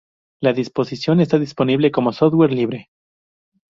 [0.41, 2.89] La disposición está disponible como software libre.